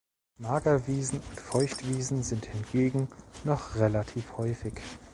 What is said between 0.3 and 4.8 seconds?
Magerwiesen und Feuchtwiesen sind hingegen noch relativ häufig.